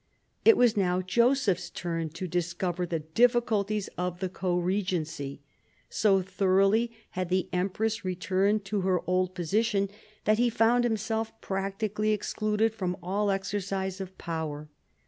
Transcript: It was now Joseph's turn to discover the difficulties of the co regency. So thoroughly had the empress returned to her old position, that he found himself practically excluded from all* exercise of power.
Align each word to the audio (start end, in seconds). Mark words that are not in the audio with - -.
It 0.43 0.57
was 0.57 0.75
now 0.75 0.99
Joseph's 0.99 1.69
turn 1.69 2.09
to 2.09 2.27
discover 2.27 2.87
the 2.87 3.01
difficulties 3.01 3.87
of 3.99 4.19
the 4.19 4.29
co 4.29 4.57
regency. 4.57 5.43
So 5.91 6.23
thoroughly 6.23 6.91
had 7.11 7.29
the 7.29 7.47
empress 7.53 8.03
returned 8.03 8.65
to 8.65 8.81
her 8.81 9.07
old 9.07 9.35
position, 9.35 9.89
that 10.25 10.39
he 10.39 10.49
found 10.49 10.85
himself 10.85 11.39
practically 11.39 12.13
excluded 12.13 12.73
from 12.73 12.97
all* 13.03 13.29
exercise 13.29 14.01
of 14.01 14.17
power. 14.17 14.69